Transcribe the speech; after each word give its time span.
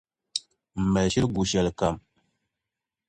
M 0.79 0.83
mali 0.93 1.09
shili 1.11 1.27
gu 1.35 1.41
shɛlikam. 1.49 1.95